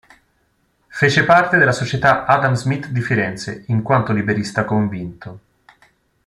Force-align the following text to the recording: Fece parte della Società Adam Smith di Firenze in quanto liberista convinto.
Fece 0.89 1.25
parte 1.25 1.57
della 1.59 1.71
Società 1.71 2.25
Adam 2.25 2.53
Smith 2.55 2.87
di 2.87 3.01
Firenze 3.01 3.65
in 3.67 3.83
quanto 3.83 4.13
liberista 4.13 4.65
convinto. 4.65 5.39